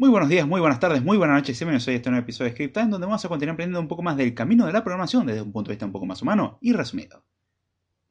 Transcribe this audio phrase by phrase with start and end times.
[0.00, 1.58] Muy buenos días, muy buenas tardes, muy buenas noches.
[1.58, 4.00] Bienvenidos a este nuevo episodio de Script Time, donde vamos a continuar aprendiendo un poco
[4.00, 6.56] más del camino de la programación desde un punto de vista un poco más humano
[6.60, 7.24] y resumido.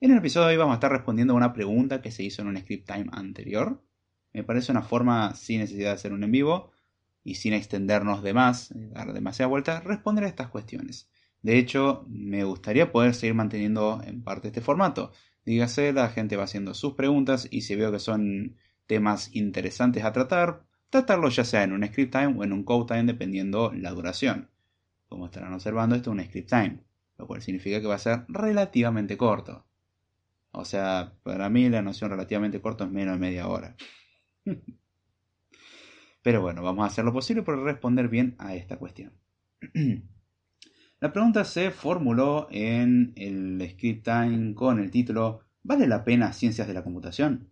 [0.02, 2.42] En el episodio de hoy vamos a estar respondiendo a una pregunta que se hizo
[2.42, 3.82] en un Script Time anterior.
[4.34, 6.72] Me parece una forma, sin necesidad de hacer un en vivo
[7.24, 11.10] y sin extendernos de más, dar demasiada vuelta, responder a estas cuestiones.
[11.42, 15.14] De hecho, me gustaría poder seguir manteniendo en parte este formato.
[15.46, 18.58] Dígase, la gente va haciendo sus preguntas y si veo que son
[18.88, 22.88] temas interesantes a tratar, tratarlo ya sea en un script time o en un code
[22.88, 24.50] time dependiendo la duración.
[25.08, 26.80] Como estarán observando, esto es un script time,
[27.18, 29.66] lo cual significa que va a ser relativamente corto.
[30.52, 33.76] O sea, para mí la noción relativamente corto es menos de media hora.
[36.22, 39.14] Pero bueno, vamos a hacer lo posible por responder bien a esta cuestión.
[41.00, 46.68] La pregunta se formuló en el script time con el título ¿Vale la pena ciencias
[46.68, 47.52] de la computación?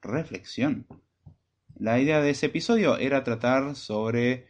[0.00, 0.86] reflexión.
[1.82, 4.46] La idea de ese episodio era tratar sobre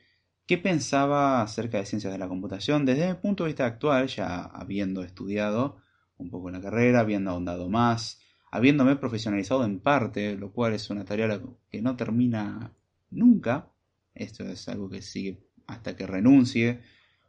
[0.46, 4.43] qué pensaba acerca de ciencias de la computación desde mi punto de vista actual, ya
[4.43, 5.80] habiendo estudiado
[6.18, 8.20] un poco la carrera, habiendo ahondado más,
[8.51, 12.76] habiéndome profesionalizado en parte, lo cual es una tarea que no termina
[13.09, 13.73] nunca.
[14.14, 16.82] Esto es algo que sigue hasta que renuncie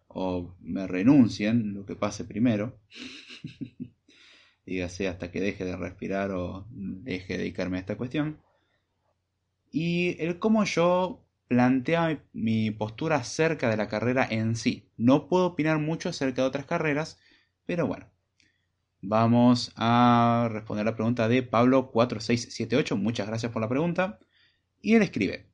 [0.10, 2.78] o me renuncien, lo que pase primero.
[4.66, 8.44] Dígase hasta que deje de respirar o deje de dedicarme a esta cuestión
[9.74, 14.88] y el cómo yo plantea mi postura acerca de la carrera en sí.
[14.98, 17.20] No puedo opinar mucho acerca de otras carreras,
[17.66, 18.08] pero bueno.
[19.02, 22.96] Vamos a responder la pregunta de Pablo4678.
[22.96, 24.20] Muchas gracias por la pregunta.
[24.80, 25.50] Y él escribe,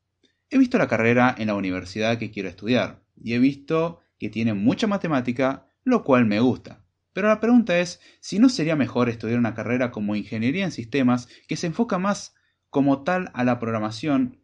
[0.49, 4.53] he visto la carrera en la universidad que quiero estudiar y he visto que tiene
[4.53, 6.83] mucha matemática, lo cual me gusta.
[7.13, 11.29] Pero la pregunta es si no sería mejor estudiar una carrera como ingeniería en sistemas
[11.47, 12.35] que se enfoca más
[12.69, 14.39] como tal a la programación.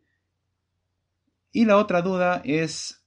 [1.51, 3.05] Y la otra duda es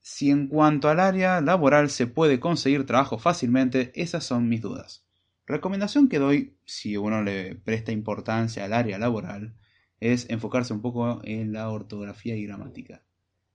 [0.00, 5.04] si en cuanto al área laboral se puede conseguir trabajo fácilmente, esas son mis dudas.
[5.46, 9.54] Recomendación que doy si uno le presta importancia al área laboral
[10.00, 13.02] es enfocarse un poco en la ortografía y gramática.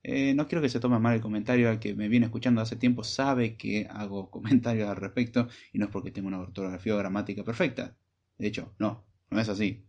[0.04, 2.76] Eh, no quiero que se tome mal el comentario, al que me viene escuchando hace
[2.76, 6.98] tiempo sabe que hago comentarios al respecto y no es porque tengo una ortografía o
[6.98, 7.96] gramática perfecta.
[8.38, 9.86] De hecho, no, no es así.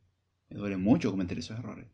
[0.49, 1.87] Me duele mucho cometer esos errores.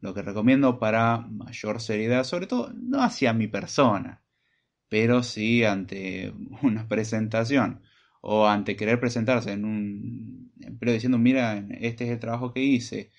[0.00, 4.22] lo que recomiendo para mayor seriedad, sobre todo no hacia mi persona,
[4.88, 7.82] pero sí ante una presentación
[8.20, 13.10] o ante querer presentarse en un empleo diciendo, mira, este es el trabajo que hice,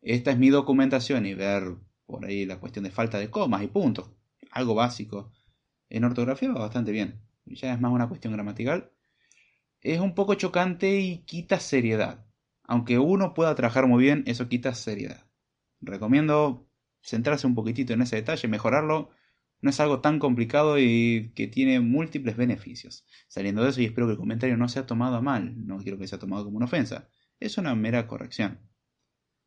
[0.00, 1.76] esta es mi documentación y ver
[2.06, 4.10] por ahí la cuestión de falta de comas y puntos,
[4.50, 5.32] algo básico.
[5.90, 8.90] En ortografía va bastante bien, ya es más una cuestión gramatical.
[9.80, 12.24] Es un poco chocante y quita seriedad
[12.64, 15.26] aunque uno pueda trabajar muy bien, eso quita seriedad.
[15.80, 16.68] Recomiendo
[17.02, 19.10] centrarse un poquitito en ese detalle, mejorarlo.
[19.60, 23.06] No es algo tan complicado y que tiene múltiples beneficios.
[23.28, 26.08] Saliendo de eso, y espero que el comentario no sea tomado mal, no quiero que
[26.08, 27.08] sea tomado como una ofensa,
[27.38, 28.60] es una mera corrección.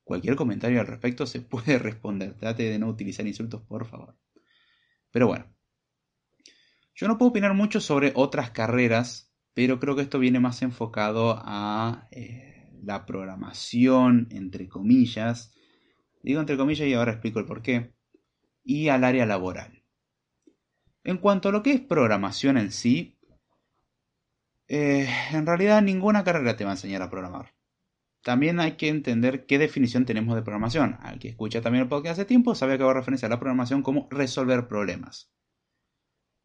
[0.03, 2.35] Cualquier comentario al respecto se puede responder.
[2.35, 4.17] Trate de no utilizar insultos, por favor.
[5.11, 5.45] Pero bueno.
[6.93, 11.41] Yo no puedo opinar mucho sobre otras carreras, pero creo que esto viene más enfocado
[11.43, 15.53] a eh, la programación, entre comillas,
[16.23, 17.93] digo entre comillas y ahora explico el por qué,
[18.63, 19.83] y al área laboral.
[21.03, 23.19] En cuanto a lo que es programación en sí,
[24.67, 27.53] eh, en realidad ninguna carrera te va a enseñar a programar.
[28.23, 30.97] También hay que entender qué definición tenemos de programación.
[31.01, 33.83] Al que escucha también el podcast hace tiempo sabe que hago referencia a la programación
[33.83, 35.31] como resolver problemas.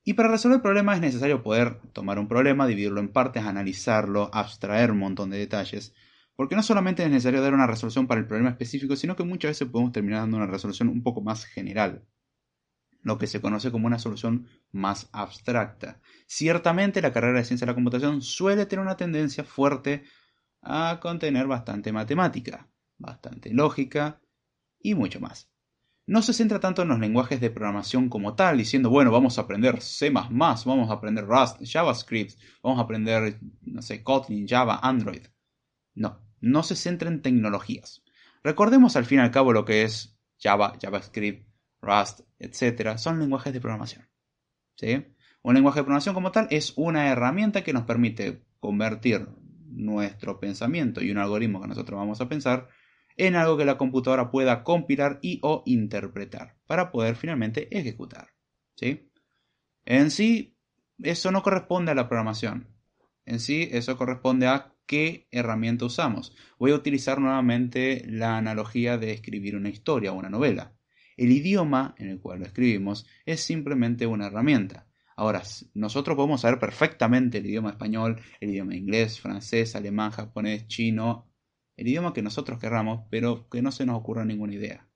[0.04, 4.91] Y para resolver problemas es necesario poder tomar un problema, dividirlo en partes, analizarlo, abstraer
[4.91, 5.94] un montón de detalles,
[6.41, 9.51] porque no solamente es necesario dar una resolución para el problema específico, sino que muchas
[9.51, 12.06] veces podemos terminar dando una resolución un poco más general,
[13.03, 16.01] lo que se conoce como una solución más abstracta.
[16.27, 20.05] Ciertamente la carrera de ciencia de la computación suele tener una tendencia fuerte
[20.62, 24.22] a contener bastante matemática, bastante lógica
[24.81, 25.53] y mucho más.
[26.07, 29.43] No se centra tanto en los lenguajes de programación como tal, diciendo, bueno, vamos a
[29.43, 35.27] aprender C++, vamos a aprender Rust, JavaScript, vamos a aprender, no sé, Kotlin, Java, Android.
[35.93, 38.03] No, no se centra en tecnologías.
[38.42, 41.47] Recordemos al fin y al cabo lo que es Java, JavaScript,
[41.83, 42.97] Rust, etc.
[42.97, 44.09] Son lenguajes de programación.
[44.77, 45.07] ¿sí?
[45.42, 49.28] Un lenguaje de programación como tal es una herramienta que nos permite convertir
[49.66, 52.69] nuestro pensamiento y un algoritmo que nosotros vamos a pensar
[53.16, 58.28] en algo que la computadora pueda compilar y o interpretar para poder finalmente ejecutar.
[58.77, 59.10] ¿sí?
[59.84, 60.57] En sí,
[60.98, 62.69] eso no corresponde a la programación.
[63.27, 66.34] En sí, eso corresponde a qué herramienta usamos.
[66.59, 70.74] Voy a utilizar nuevamente la analogía de escribir una historia o una novela.
[71.16, 74.86] El idioma en el cual lo escribimos es simplemente una herramienta.
[75.16, 75.42] Ahora,
[75.74, 81.30] nosotros podemos saber perfectamente el idioma español, el idioma inglés, francés, alemán, japonés, chino,
[81.76, 84.88] el idioma que nosotros querramos, pero que no se nos ocurra ninguna idea.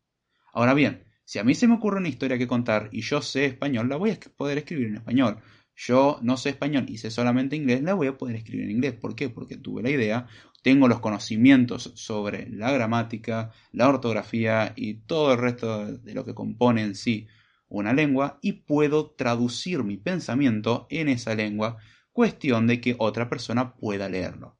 [0.54, 3.46] Ahora bien, si a mí se me ocurre una historia que contar y yo sé
[3.46, 5.38] español, la voy a poder escribir en español.
[5.76, 8.94] Yo no sé español y sé solamente inglés, la voy a poder escribir en inglés.
[8.94, 9.29] ¿Por qué?
[9.29, 10.26] Porque tuve la idea,
[10.62, 16.35] tengo los conocimientos sobre la gramática, la ortografía y todo el resto de lo que
[16.35, 17.26] compone en sí
[17.69, 21.79] una lengua y puedo traducir mi pensamiento en esa lengua,
[22.12, 24.59] cuestión de que otra persona pueda leerlo.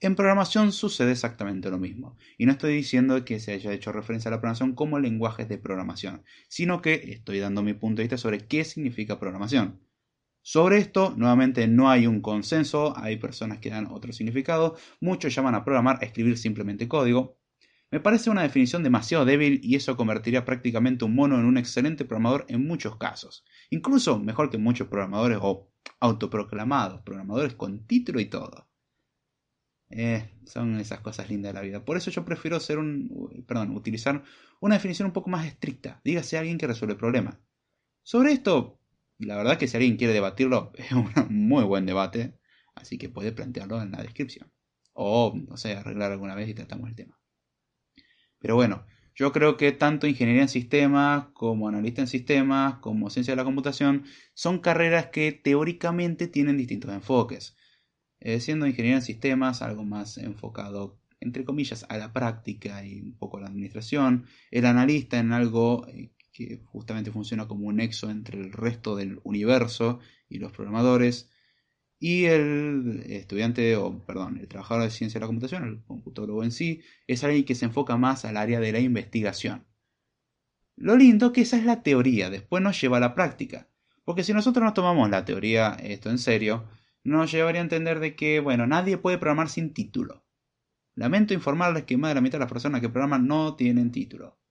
[0.00, 4.28] En programación sucede exactamente lo mismo, y no estoy diciendo que se haya hecho referencia
[4.28, 8.18] a la programación como lenguajes de programación, sino que estoy dando mi punto de vista
[8.18, 9.80] sobre qué significa programación.
[10.42, 15.54] Sobre esto, nuevamente, no hay un consenso, hay personas que dan otro significado, muchos llaman
[15.54, 17.38] a programar a escribir simplemente código.
[17.92, 22.04] Me parece una definición demasiado débil y eso convertiría prácticamente un mono en un excelente
[22.04, 28.26] programador en muchos casos, incluso mejor que muchos programadores o autoproclamados, programadores con título y
[28.26, 28.68] todo.
[29.90, 31.84] Eh, son esas cosas lindas de la vida.
[31.84, 34.24] Por eso yo prefiero ser un, perdón, utilizar
[34.60, 36.00] una definición un poco más estricta.
[36.02, 37.36] Dígase alguien que resuelve problemas.
[38.02, 38.80] Sobre esto,
[39.22, 42.38] la verdad que si alguien quiere debatirlo, es un muy buen debate,
[42.74, 44.52] así que puede plantearlo en la descripción.
[44.92, 47.18] O, no sé, arreglar alguna vez y tratamos el tema.
[48.38, 48.84] Pero bueno,
[49.14, 53.44] yo creo que tanto ingeniería en sistemas, como analista en sistemas, como ciencia de la
[53.44, 54.04] computación,
[54.34, 57.56] son carreras que teóricamente tienen distintos enfoques.
[58.20, 63.16] Eh, siendo ingeniería en sistemas algo más enfocado, entre comillas, a la práctica y un
[63.16, 68.10] poco a la administración, el analista en algo eh, que justamente funciona como un nexo
[68.10, 71.30] entre el resto del universo y los programadores,
[71.98, 76.50] y el estudiante, o perdón, el trabajador de ciencia de la computación, el computólogo en
[76.50, 79.64] sí, es alguien que se enfoca más al área de la investigación.
[80.74, 83.68] Lo lindo que esa es la teoría, después nos lleva a la práctica.
[84.04, 86.64] Porque si nosotros nos tomamos la teoría, esto en serio,
[87.04, 90.24] nos llevaría a entender de que, bueno, nadie puede programar sin título.
[90.96, 94.41] Lamento informarles que más de la mitad de las personas que programan no tienen título.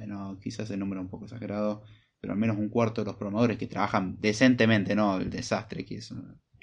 [0.00, 1.82] Bueno, quizás el número es un poco exagerado,
[2.18, 5.96] pero al menos un cuarto de los programadores que trabajan decentemente, no el desastre que
[5.96, 6.14] es,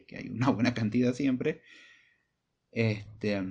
[0.07, 1.61] que hay una buena cantidad siempre,
[2.71, 3.43] este,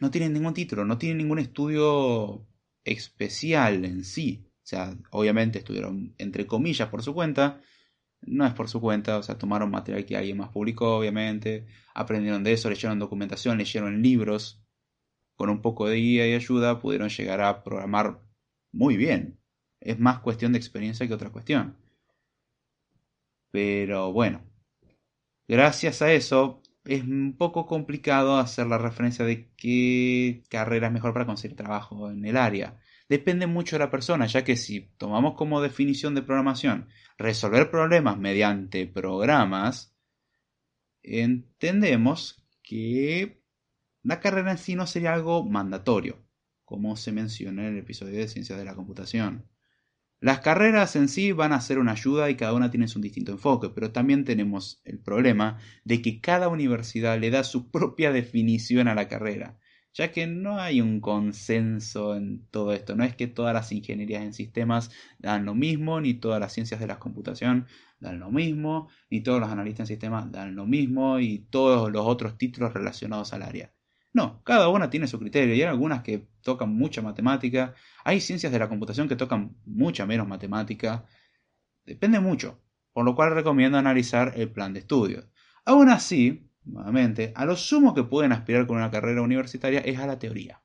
[0.00, 2.48] no tienen ningún título, no tienen ningún estudio
[2.82, 4.46] especial en sí.
[4.46, 7.60] O sea, obviamente estudiaron entre comillas por su cuenta,
[8.22, 12.44] no es por su cuenta, o sea, tomaron material que alguien más publicó, obviamente, aprendieron
[12.44, 14.64] de eso, leyeron documentación, leyeron libros,
[15.36, 18.29] con un poco de guía y ayuda pudieron llegar a programar
[18.72, 19.38] muy bien.
[19.80, 21.76] Es más cuestión de experiencia que otra cuestión.
[23.50, 24.42] Pero bueno,
[25.48, 31.12] gracias a eso es un poco complicado hacer la referencia de qué carrera es mejor
[31.12, 32.80] para conseguir trabajo en el área.
[33.08, 36.88] Depende mucho de la persona, ya que si tomamos como definición de programación
[37.18, 39.94] resolver problemas mediante programas,
[41.02, 43.42] entendemos que
[44.02, 46.24] la carrera en sí no sería algo mandatorio
[46.70, 49.44] como se menciona en el episodio de Ciencias de la Computación.
[50.20, 53.32] Las carreras en sí van a ser una ayuda y cada una tiene su distinto
[53.32, 58.86] enfoque, pero también tenemos el problema de que cada universidad le da su propia definición
[58.86, 59.58] a la carrera,
[59.92, 64.22] ya que no hay un consenso en todo esto, no es que todas las ingenierías
[64.22, 67.66] en sistemas dan lo mismo, ni todas las ciencias de la computación
[67.98, 72.06] dan lo mismo, ni todos los analistas en sistemas dan lo mismo, y todos los
[72.06, 73.74] otros títulos relacionados al área.
[74.12, 77.74] No, cada una tiene su criterio y hay algunas que tocan mucha matemática,
[78.04, 81.06] hay ciencias de la computación que tocan mucha menos matemática,
[81.84, 82.60] depende mucho,
[82.92, 85.28] por lo cual recomiendo analizar el plan de estudios.
[85.64, 90.06] Aún así, nuevamente, a lo sumo que pueden aspirar con una carrera universitaria es a
[90.06, 90.60] la teoría.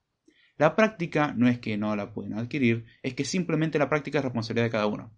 [0.58, 4.24] La práctica no es que no la pueden adquirir, es que simplemente la práctica es
[4.24, 5.14] responsabilidad de cada uno.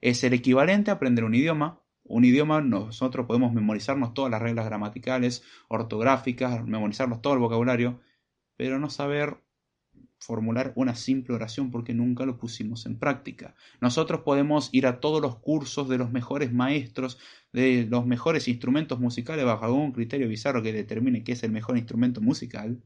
[0.00, 4.66] Es el equivalente a aprender un idioma, un idioma nosotros podemos memorizarnos todas las reglas
[4.66, 8.00] gramaticales, ortográficas, memorizarnos todo el vocabulario,
[8.56, 9.38] pero no saber
[10.20, 13.54] formular una simple oración porque nunca lo pusimos en práctica.
[13.80, 17.18] Nosotros podemos ir a todos los cursos de los mejores maestros,
[17.52, 21.78] de los mejores instrumentos musicales bajo algún criterio bizarro que determine qué es el mejor
[21.78, 22.82] instrumento musical,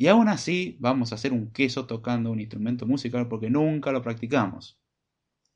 [0.00, 4.00] y aún así vamos a hacer un queso tocando un instrumento musical porque nunca lo
[4.00, 4.80] practicamos.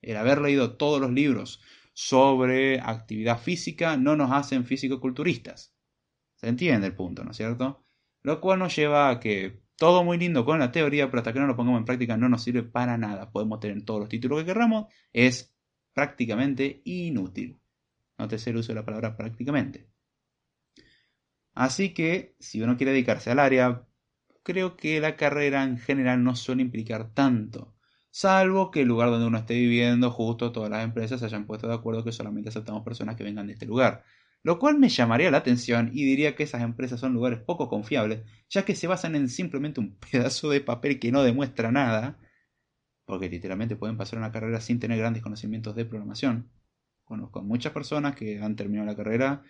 [0.03, 1.63] El haber leído todos los libros
[1.95, 5.75] sobre actividad física no nos hacen físico-culturistas.
[6.35, 7.87] Se entiende el punto, ¿no es cierto?
[8.23, 11.41] Lo cual nos lleva a que todo muy lindo con la teoría, pero hasta que
[11.41, 13.31] no lo pongamos en práctica no nos sirve para nada.
[13.31, 15.55] Podemos tener todos los títulos que queramos, es
[15.93, 17.61] prácticamente inútil.
[18.19, 19.89] Nótese el uso de la palabra prácticamente.
[21.55, 23.87] Así que, si uno quiere dedicarse al área,
[24.43, 27.74] creo que la carrera en general no suele implicar tanto
[28.15, 31.67] salvo que el lugar donde uno esté viviendo, justo todas las empresas se hayan puesto
[31.67, 34.05] de acuerdo que solamente aceptamos personas que vengan de este lugar.
[34.45, 38.23] Lo cual me llamaría la atención y diría que esas empresas son lugares poco confiables,
[38.49, 42.19] ya que se basan en simplemente un pedazo de papel que no demuestra nada,
[43.05, 46.51] porque literalmente pueden pasar una carrera sin tener grandes conocimientos de programación.
[47.05, 49.43] Conozco a muchas personas que han terminado la carrera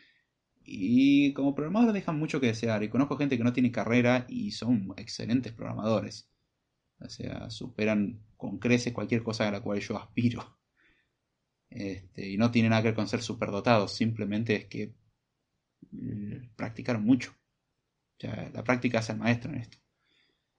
[0.64, 2.83] y como programadores dejan mucho que desear.
[2.83, 6.33] Y conozco gente que no tiene carrera y son excelentes programadores.
[7.00, 10.58] O sea, superan con creces cualquier cosa a la cual yo aspiro.
[11.70, 14.94] Este, y no tiene nada que ver con ser superdotados, simplemente es que
[15.92, 17.34] eh, practicaron mucho.
[18.22, 19.78] O la práctica hace el maestro en esto.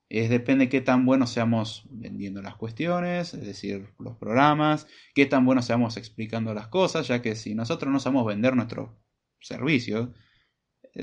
[0.10, 5.26] Es depende de qué tan buenos seamos vendiendo las cuestiones, es decir, los programas, qué
[5.26, 9.02] tan buenos seamos explicando las cosas, ya que si nosotros no sabemos vender nuestro
[9.40, 10.25] servicio, eh,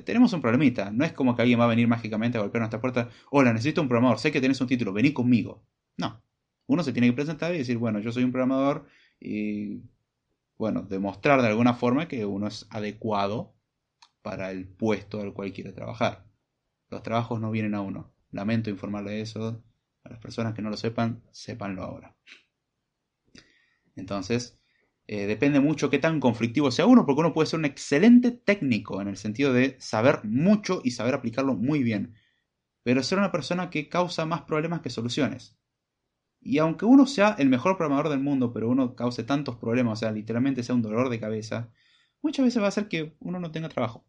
[0.00, 0.90] tenemos un problemita.
[0.90, 3.10] No es como que alguien va a venir mágicamente a golpear nuestra puerta.
[3.30, 5.62] Hola, necesito un programador, sé que tenés un título, vení conmigo.
[5.98, 6.22] No.
[6.66, 8.86] Uno se tiene que presentar y decir, bueno, yo soy un programador
[9.20, 9.82] y,
[10.56, 13.54] bueno, demostrar de alguna forma que uno es adecuado
[14.22, 16.24] para el puesto al cual quiere trabajar.
[16.88, 18.14] Los trabajos no vienen a uno.
[18.30, 19.62] Lamento informarle eso.
[20.04, 22.16] A las personas que no lo sepan, sépanlo ahora.
[23.94, 24.61] Entonces,
[25.06, 29.00] eh, depende mucho qué tan conflictivo sea uno, porque uno puede ser un excelente técnico
[29.00, 32.14] en el sentido de saber mucho y saber aplicarlo muy bien,
[32.82, 35.56] pero ser una persona que causa más problemas que soluciones.
[36.40, 40.00] Y aunque uno sea el mejor programador del mundo, pero uno cause tantos problemas, o
[40.00, 41.70] sea, literalmente sea un dolor de cabeza,
[42.20, 44.04] muchas veces va a hacer que uno no tenga trabajo.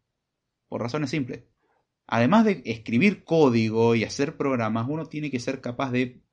[0.68, 1.44] Por razones simples.
[2.08, 6.24] Además de escribir código y hacer programas, uno tiene que ser capaz de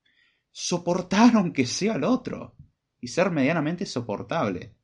[0.51, 2.55] soportar aunque sea al otro
[3.01, 4.75] y ser medianamente soportable.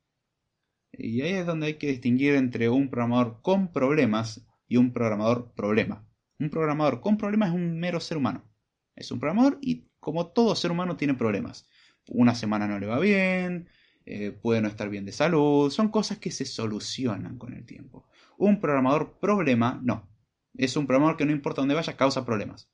[0.92, 5.52] Y ahí es donde hay que distinguir entre un programador con problemas y un programador
[5.54, 6.06] problema.
[6.38, 8.44] Un programador con problemas es un mero ser humano.
[8.96, 11.68] Es un programador y como todo ser humano tiene problemas.
[12.08, 13.68] Una semana no le va bien,
[14.04, 18.08] eh, puede no estar bien de salud, son cosas que se solucionan con el tiempo.
[18.36, 20.08] Un programador problema, no.
[20.56, 22.70] Es un programador que no importa dónde vaya, causa problemas.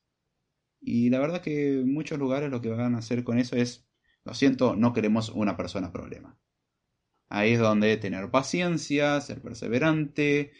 [0.79, 3.84] Y la verdad que en muchos lugares lo que van a hacer con eso es
[4.25, 6.37] lo siento, no queremos una persona problema.
[7.29, 10.51] Ahí es donde tener paciencia, ser perseverante,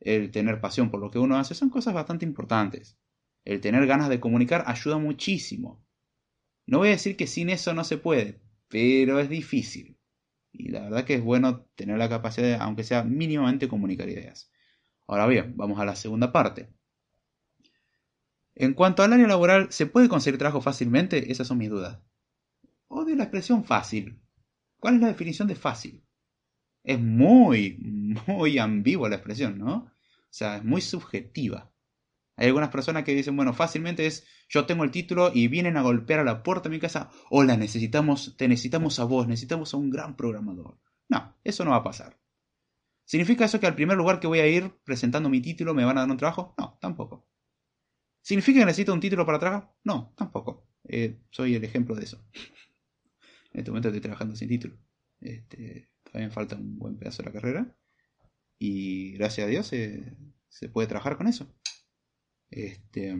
[0.00, 2.98] el tener pasión por lo que uno hace, son cosas bastante importantes.
[3.44, 5.84] El tener ganas de comunicar ayuda muchísimo.
[6.66, 9.98] No voy a decir que sin eso no se puede, pero es difícil.
[10.52, 14.50] Y la verdad que es bueno tener la capacidad de, aunque sea mínimamente, comunicar ideas.
[15.06, 16.72] Ahora bien, vamos a la segunda parte.
[18.54, 21.30] En cuanto al área laboral, ¿se puede conseguir trabajo fácilmente?
[21.30, 22.00] Esas son mis dudas.
[22.92, 24.20] Odio la expresión fácil.
[24.80, 26.04] ¿Cuál es la definición de fácil?
[26.82, 27.78] Es muy,
[28.26, 29.74] muy ambigua la expresión, ¿no?
[29.74, 29.92] O
[30.28, 31.72] sea, es muy subjetiva.
[32.36, 35.82] Hay algunas personas que dicen, bueno, fácilmente es, yo tengo el título y vienen a
[35.82, 39.76] golpear a la puerta de mi casa, hola, necesitamos, te necesitamos a vos, necesitamos a
[39.76, 40.80] un gran programador.
[41.08, 42.18] No, eso no va a pasar.
[43.04, 45.98] ¿Significa eso que al primer lugar que voy a ir presentando mi título me van
[45.98, 46.54] a dar un trabajo?
[46.58, 47.28] No, tampoco.
[48.20, 49.72] ¿Significa que necesito un título para trabajar?
[49.84, 50.66] No, tampoco.
[50.88, 52.24] Eh, soy el ejemplo de eso.
[53.52, 54.76] En este momento estoy trabajando sin título.
[55.20, 57.76] Este, me falta un buen pedazo de la carrera.
[58.58, 61.52] Y gracias a Dios se, puede trabajar con eso.
[62.50, 63.16] Este,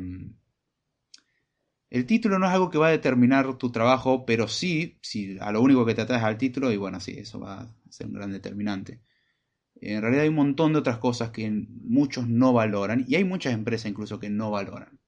[1.91, 5.51] el título no es algo que va a determinar tu trabajo, pero sí, si a
[5.51, 8.13] lo único que te atraes al título, y bueno, sí, eso va a ser un
[8.15, 9.01] gran determinante.
[9.77, 13.55] En realidad hay un montón de otras cosas que muchos no valoran, y hay muchas
[13.55, 15.01] empresas incluso que no valoran.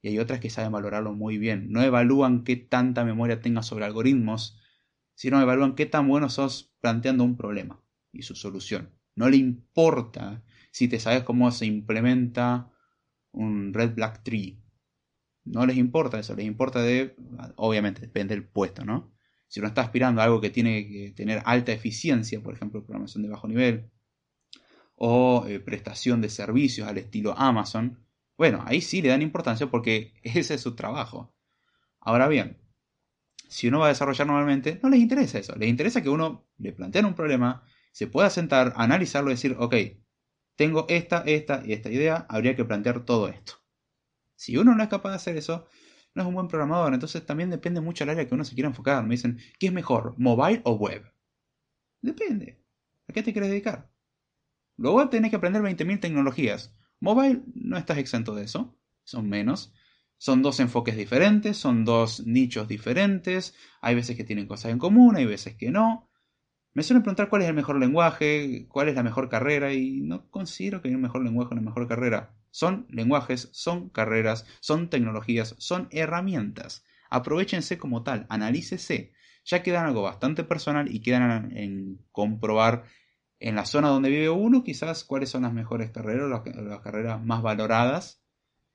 [0.00, 1.72] Y hay otras que saben valorarlo muy bien.
[1.72, 4.60] No evalúan qué tanta memoria tengas sobre algoritmos,
[5.18, 7.82] sino evalúan qué tan bueno sos planteando un problema
[8.12, 8.94] y su solución.
[9.16, 12.70] No le importa si te sabes cómo se implementa
[13.32, 14.62] un red black tree.
[15.44, 17.16] No les importa eso, les importa de,
[17.56, 19.12] obviamente depende del puesto, ¿no?
[19.48, 23.24] Si uno está aspirando a algo que tiene que tener alta eficiencia, por ejemplo, programación
[23.24, 23.90] de bajo nivel,
[24.94, 28.06] o eh, prestación de servicios al estilo Amazon,
[28.36, 31.34] bueno, ahí sí le dan importancia porque ese es su trabajo.
[31.98, 32.67] Ahora bien,
[33.48, 35.54] si uno va a desarrollar normalmente, no les interesa eso.
[35.56, 39.74] Les interesa que uno le plantee un problema, se pueda sentar, analizarlo y decir, ok,
[40.56, 43.54] tengo esta, esta y esta idea, habría que plantear todo esto.
[44.36, 45.66] Si uno no es capaz de hacer eso,
[46.14, 46.94] no es un buen programador.
[46.94, 49.04] Entonces también depende mucho del área que uno se quiera enfocar.
[49.04, 51.04] Me dicen, ¿qué es mejor, mobile o web?
[52.02, 52.60] Depende.
[53.08, 53.90] ¿A qué te quieres dedicar?
[54.76, 56.74] Web tenés que aprender 20.000 tecnologías.
[57.00, 58.76] Mobile no estás exento de eso.
[59.04, 59.72] Son menos.
[60.18, 65.16] Son dos enfoques diferentes, son dos nichos diferentes, hay veces que tienen cosas en común,
[65.16, 66.10] hay veces que no.
[66.74, 70.28] Me suelen preguntar cuál es el mejor lenguaje, cuál es la mejor carrera y no
[70.30, 72.34] considero que hay un mejor lenguaje o una mejor carrera.
[72.50, 76.84] Son lenguajes, son carreras, son tecnologías, son herramientas.
[77.10, 79.12] Aprovechense como tal, analícese.
[79.44, 82.84] ya quedan algo bastante personal y quedan en comprobar
[83.40, 87.24] en la zona donde vive uno quizás cuáles son las mejores carreras, las, las carreras
[87.24, 88.17] más valoradas.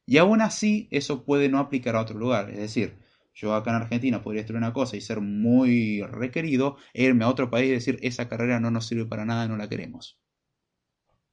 [0.05, 2.50] Y aún así eso puede no aplicar a otro lugar.
[2.50, 2.98] Es decir,
[3.33, 7.29] yo acá en Argentina podría estudiar una cosa y ser muy requerido, e irme a
[7.29, 10.19] otro país y decir esa carrera no nos sirve para nada, no la queremos.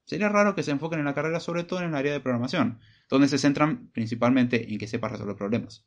[0.04, 2.80] Sería raro que se enfoquen en la carrera sobre todo en el área de programación,
[3.08, 5.86] donde se centran principalmente en que sepa resolver problemas.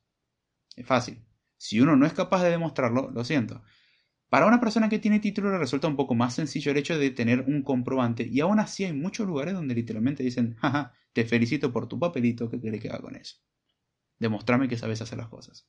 [0.76, 1.26] Es fácil.
[1.58, 3.64] Si uno no es capaz de demostrarlo, lo siento.
[4.34, 7.42] Para una persona que tiene título resulta un poco más sencillo el hecho de tener
[7.42, 11.88] un comprobante y aún así hay muchos lugares donde literalmente dicen, jaja, te felicito por
[11.88, 13.38] tu papelito, ¿qué quiere que haga con eso?
[14.18, 15.68] Demostrame que sabes hacer las cosas.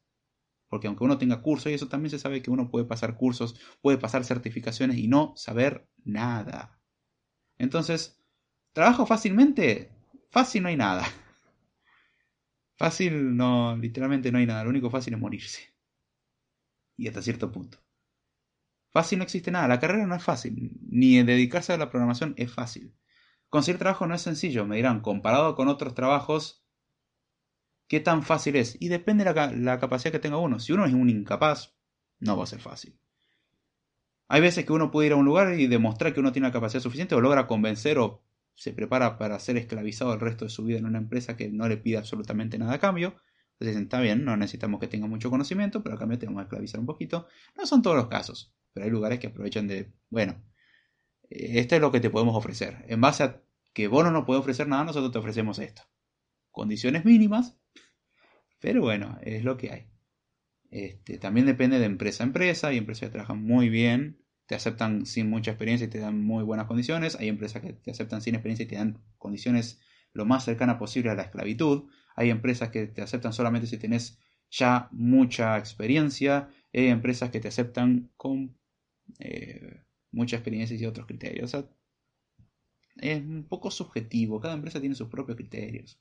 [0.71, 3.55] Porque aunque uno tenga cursos y eso también se sabe que uno puede pasar cursos,
[3.83, 6.81] puede pasar certificaciones y no saber nada.
[7.59, 8.19] Entonces,
[8.73, 9.93] ¿Trabajo fácilmente?
[10.31, 11.05] Fácil no hay nada.
[12.77, 14.65] Fácil no, literalmente no hay nada.
[14.65, 15.75] Lo único fácil es morirse.
[16.97, 17.84] Y hasta cierto punto.
[18.95, 19.67] Fácil no existe nada.
[19.67, 20.71] La carrera no es fácil.
[20.89, 22.95] Ni dedicarse a la programación es fácil.
[23.49, 24.67] Conseguir trabajo no es sencillo.
[24.67, 26.65] Me dirán, comparado con otros trabajos,
[27.89, 28.77] ¿qué tan fácil es?
[28.79, 30.61] Y depende de la, capacidad que tenga uno.
[30.61, 31.75] Si uno es un incapaz,
[32.21, 32.97] no va a ser fácil.
[34.29, 36.53] Hay veces que uno puede ir a un lugar y demostrar que uno tiene la
[36.53, 38.23] capacidad suficiente o logra convencer o
[38.55, 41.67] se prepara para ser esclavizado el resto de su vida en una empresa que no
[41.67, 43.17] le pide absolutamente nada a cambio.
[43.59, 46.79] Entonces está bien, no necesitamos que tenga mucho conocimiento, pero a cambio tenemos que esclavizar
[46.79, 47.27] un poquito.
[47.57, 50.45] No son todos los casos, pero hay lugares que aprovechan de, bueno,
[51.31, 52.85] esto es lo que te podemos ofrecer.
[52.89, 55.83] En base a que vos no nos puedes ofrecer nada, nosotros te ofrecemos esto.
[56.51, 57.57] Condiciones mínimas,
[58.61, 59.89] pero bueno, es lo que hay.
[60.71, 65.07] Este, también depende de empresa a empresa, hay empresas que trabajan muy bien te aceptan
[65.07, 67.17] sin mucha experiencia y te dan muy buenas condiciones.
[67.17, 69.81] Hay empresas que te aceptan sin experiencia y te dan condiciones
[70.13, 71.85] lo más cercanas posible a la esclavitud.
[72.15, 74.19] Hay empresas que te aceptan solamente si tienes
[74.51, 76.49] ya mucha experiencia.
[76.73, 78.59] Hay empresas que te aceptan con
[79.19, 79.83] eh,
[80.13, 81.55] mucha experiencia y otros criterios.
[82.97, 84.41] es un poco subjetivo.
[84.41, 85.99] Cada empresa tiene sus propios criterios.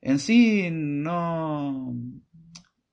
[0.00, 1.94] En sí no,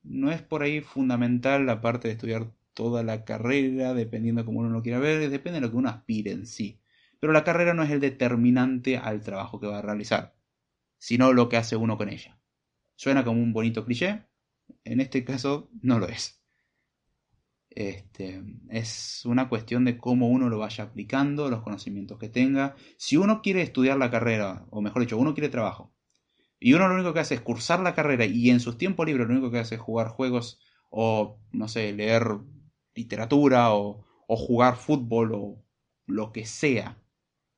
[0.03, 4.69] no es por ahí fundamental la parte de estudiar toda la carrera, dependiendo como uno
[4.69, 6.79] lo quiera ver, depende de lo que uno aspire en sí.
[7.19, 10.35] Pero la carrera no es el determinante al trabajo que va a realizar,
[10.97, 12.39] sino lo que hace uno con ella.
[12.95, 14.23] Suena como un bonito cliché,
[14.83, 16.38] en este caso no lo es.
[17.69, 22.75] Este, es una cuestión de cómo uno lo vaya aplicando, los conocimientos que tenga.
[22.97, 25.93] Si uno quiere estudiar la carrera, o mejor dicho, uno quiere trabajo,
[26.59, 29.27] y uno lo único que hace es cursar la carrera y en sus tiempos libres
[29.27, 32.37] lo único que hace es jugar juegos o, no sé, leer
[32.95, 35.65] literatura o, jugar fútbol o
[36.05, 37.01] lo que sea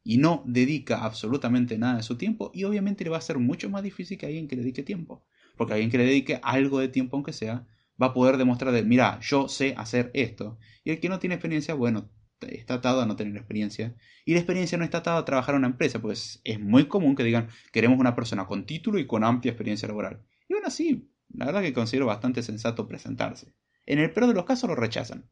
[0.03, 3.69] y no dedica absolutamente nada de su tiempo y obviamente le va a ser mucho
[3.69, 5.25] más difícil que alguien que le dedique tiempo
[5.57, 7.67] porque alguien que le dedique algo de tiempo aunque sea
[8.01, 11.35] va a poder demostrar de mira yo sé hacer esto y el que no tiene
[11.35, 12.09] experiencia bueno
[12.41, 15.59] está atado a no tener experiencia y la experiencia no está atada a trabajar en
[15.59, 19.23] una empresa pues es muy común que digan queremos una persona con título y con
[19.23, 23.53] amplia experiencia laboral y bueno sí la verdad que considero bastante sensato presentarse
[23.85, 25.29] en el peor de los casos lo rechazan.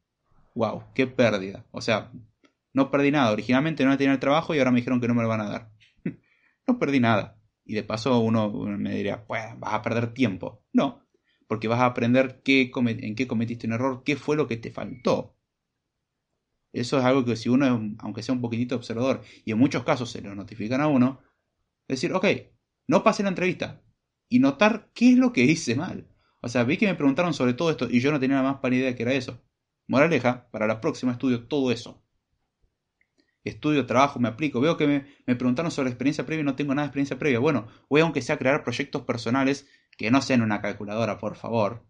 [0.54, 0.84] ¡Wow!
[0.94, 1.66] ¡Qué pérdida!
[1.70, 2.12] O sea,
[2.72, 3.32] no perdí nada.
[3.32, 5.48] Originalmente no tenía el trabajo y ahora me dijeron que no me lo van a
[5.48, 5.72] dar.
[6.66, 7.40] no perdí nada.
[7.64, 10.64] Y de paso uno me diría, pues vas a perder tiempo.
[10.72, 11.06] No,
[11.50, 14.70] porque vas a aprender qué en qué cometiste un error, qué fue lo que te
[14.70, 15.34] faltó.
[16.72, 20.12] Eso es algo que si uno, aunque sea un poquitito observador, y en muchos casos
[20.12, 21.18] se lo notifican a uno,
[21.88, 22.24] decir, ok,
[22.86, 23.82] no pase la entrevista
[24.28, 26.06] y notar qué es lo que hice mal.
[26.40, 28.60] O sea, vi que me preguntaron sobre todo esto y yo no tenía la más
[28.60, 29.42] pálida idea que era eso.
[29.88, 32.00] Moraleja, para la próxima estudio todo eso.
[33.42, 34.60] Estudio, trabajo, me aplico.
[34.60, 37.40] Veo que me, me preguntaron sobre experiencia previa y no tengo nada de experiencia previa.
[37.40, 39.66] Bueno, voy aunque sea a crear proyectos personales
[40.00, 41.84] que no sean una calculadora, por favor.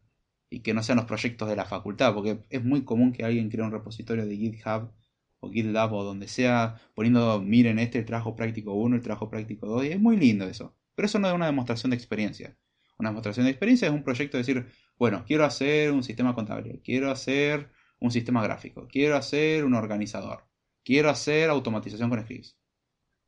[0.51, 3.49] Y que no sean los proyectos de la facultad, porque es muy común que alguien
[3.51, 4.91] cree un repositorio de GitHub
[5.39, 9.69] o GitLab o donde sea, poniendo, miren, este el trabajo práctico 1, el trabajo práctico
[9.69, 10.75] 2, y es muy lindo eso.
[10.97, 12.59] Pero eso no es una demostración de experiencia.
[12.99, 14.67] Una demostración de experiencia es un proyecto de decir,
[14.99, 17.71] bueno, quiero hacer un sistema contable, quiero hacer
[18.01, 20.49] un sistema gráfico, quiero hacer un organizador,
[20.83, 22.59] quiero hacer automatización con scripts.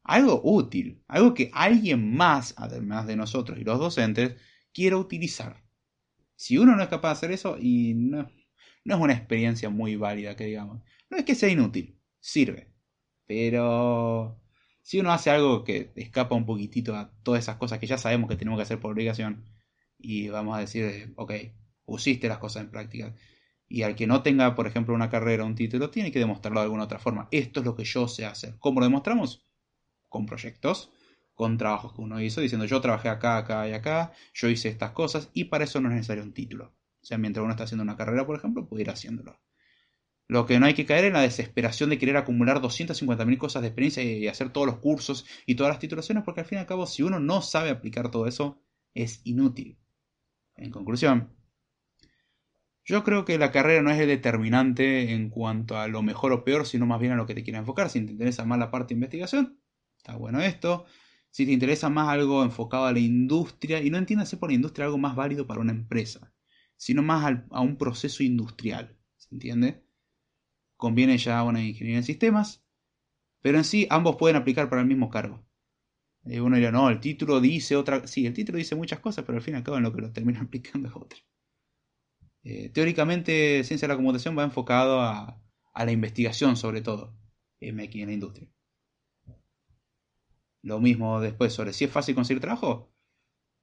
[0.03, 4.35] Algo útil, algo que alguien más, además de nosotros y los docentes,
[4.73, 5.63] quiera utilizar.
[6.37, 8.31] Si uno no es capaz de hacer eso, y no,
[8.85, 10.83] no es una experiencia muy válida, que digamos.
[11.11, 12.73] No es que sea inútil, sirve.
[13.27, 14.41] Pero
[14.83, 18.29] si uno hace algo que escapa un poquitito a todas esas cosas que ya sabemos
[18.29, 19.45] que tenemos que hacer por obligación,
[19.99, 21.33] y vamos a decir, ok,
[21.85, 23.15] pusiste las cosas en práctica.
[23.69, 26.61] Y al que no tenga, por ejemplo, una carrera o un título, tiene que demostrarlo
[26.61, 27.29] de alguna otra forma.
[27.31, 28.57] Esto es lo que yo sé hacer.
[28.59, 29.47] ¿Cómo lo demostramos?
[30.09, 30.91] Con proyectos,
[31.35, 34.93] con trabajos que uno hizo, diciendo yo trabajé acá, acá y acá, yo hice estas
[34.93, 36.75] cosas, y para eso no es necesario un título.
[37.03, 39.41] O sea, mientras uno está haciendo una carrera, por ejemplo, puede ir haciéndolo.
[40.29, 43.69] Lo que no hay que caer en la desesperación de querer acumular 250.000 cosas de
[43.69, 46.67] experiencia y hacer todos los cursos y todas las titulaciones, porque al fin y al
[46.67, 48.63] cabo, si uno no sabe aplicar todo eso,
[48.95, 49.79] es inútil.
[50.55, 51.35] En conclusión,
[52.85, 56.45] yo creo que la carrera no es el determinante en cuanto a lo mejor o
[56.45, 57.91] peor, sino más bien a lo que te quieras enfocar.
[57.91, 59.61] Si te interesa más la parte de investigación,
[59.97, 60.85] está bueno esto.
[61.33, 64.99] Si te interesa más algo enfocado a la industria, y no entiéndase por industria algo
[64.99, 66.33] más válido para una empresa,
[66.77, 69.83] sino más a un proceso industrial, ¿se entiende?
[70.77, 72.63] Conviene ya una ingeniería en sistemas,
[73.41, 75.43] pero en sí ambos pueden aplicar para el mismo cargo.
[76.27, 78.07] Eh, uno dirá, no, el título dice otra...
[78.07, 80.03] Sí, el título dice muchas cosas, pero al fin y al cabo en lo que
[80.03, 81.19] lo termina aplicando es otra.
[82.45, 85.41] Eh, teóricamente, ciencia de la computación va enfocado a,
[85.75, 87.17] la investigación sobre todo,
[87.61, 88.52] en la industria.
[90.63, 92.93] Lo mismo después sobre si es fácil conseguir trabajo.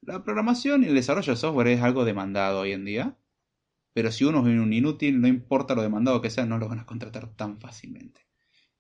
[0.02, 3.18] La programación y el desarrollo de software es algo demandado hoy en día.
[3.94, 6.80] Pero si uno es un inútil, no importa lo demandado que sea, no lo van
[6.80, 8.28] a contratar tan fácilmente.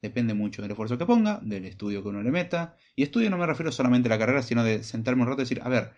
[0.01, 2.77] Depende mucho del esfuerzo que ponga, del estudio que uno le meta.
[2.95, 5.43] Y estudio no me refiero solamente a la carrera, sino de sentarme un rato y
[5.43, 5.93] decir, a ver,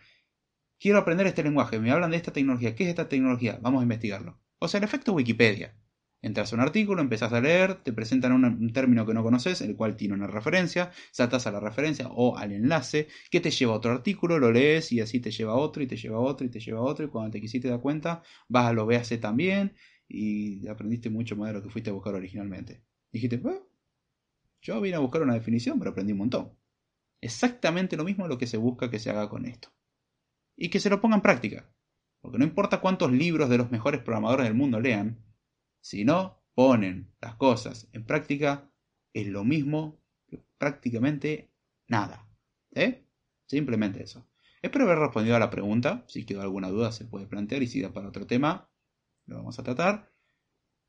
[0.79, 3.59] quiero aprender este lenguaje, me hablan de esta tecnología, ¿qué es esta tecnología?
[3.61, 4.39] Vamos a investigarlo.
[4.59, 5.75] O sea, el efecto Wikipedia.
[6.23, 9.75] Entras a un artículo, empezás a leer, te presentan un, término que no conoces, el
[9.75, 13.77] cual tiene una referencia, saltas a la referencia o al enlace, que te lleva a
[13.77, 16.45] otro artículo, lo lees y así te lleva a otro y te lleva a otro
[16.45, 19.19] y te lleva a otro y cuando te quisiste dar cuenta, vas a lo BAC
[19.19, 19.73] también
[20.07, 22.83] y aprendiste mucho más de lo que fuiste a buscar originalmente.
[23.11, 23.41] dijiste,
[24.61, 26.51] yo vine a buscar una definición, pero aprendí un montón.
[27.19, 29.69] Exactamente lo mismo lo que se busca que se haga con esto
[30.55, 31.67] y que se lo ponga en práctica.
[32.21, 35.17] Porque no importa cuántos libros de los mejores programadores del mundo lean,
[35.81, 38.71] si no ponen las cosas en práctica,
[39.13, 41.51] es lo mismo que prácticamente
[41.87, 42.27] nada.
[42.73, 43.05] ¿Eh?
[43.47, 44.25] Simplemente eso.
[44.61, 46.05] Espero haber respondido a la pregunta.
[46.07, 48.69] Si quedó alguna duda se puede plantear y si da para otro tema,
[49.25, 50.11] lo vamos a tratar.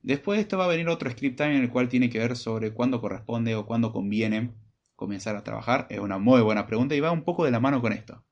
[0.00, 2.36] Después de esto va a venir otro script time en el cual tiene que ver
[2.36, 4.52] sobre cuándo corresponde o cuándo conviene
[4.96, 5.86] comenzar a trabajar.
[5.90, 8.24] Es una muy buena pregunta y va un poco de la mano con esto.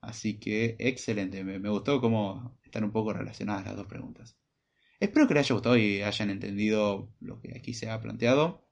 [0.00, 4.36] Así que excelente, me, gustó cómo están un poco relacionadas las dos preguntas.
[5.00, 8.68] Espero que les haya gustado y hayan entendido lo que aquí se ha planteado.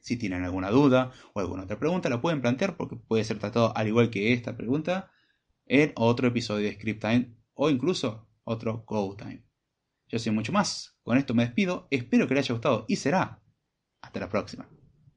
[0.00, 3.76] Si tienen alguna duda o alguna otra pregunta, la pueden plantear porque puede ser tratado
[3.76, 5.10] al igual que esta pregunta
[5.66, 9.44] en otro episodio de Script Time o incluso otro Go Time.
[10.08, 10.98] Yo soy mucho más.
[11.02, 11.86] Con esto me despido.
[11.90, 13.42] Espero que les haya gustado y será.
[14.00, 14.77] Hasta la próxima.